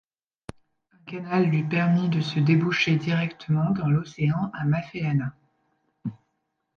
Un 0.93 0.97
canal 1.05 1.45
lui 1.45 1.61
permit 1.63 2.09
de 2.09 2.21
se 2.21 2.39
déboucher 2.39 2.95
directement 2.95 3.69
dans 3.69 3.87
l'océan 3.87 4.49
à 4.55 4.65
Maphelana. 4.65 5.35